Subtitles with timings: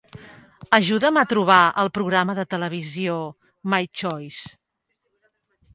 [0.77, 3.21] Ajuda'm a trobar el programa de televisió
[3.75, 4.55] "My Choice".